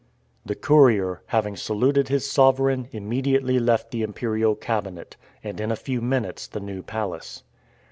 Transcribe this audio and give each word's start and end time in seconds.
The 0.43 0.55
courier, 0.55 1.21
having 1.27 1.55
saluted 1.55 2.07
his 2.07 2.27
sovereign, 2.27 2.87
immediately 2.91 3.59
left 3.59 3.91
the 3.91 4.01
imperial 4.01 4.55
cabinet, 4.55 5.15
and, 5.43 5.61
in 5.61 5.69
a 5.71 5.75
few 5.75 6.01
minutes, 6.01 6.47
the 6.47 6.59
New 6.59 6.81
Palace. 6.81 7.43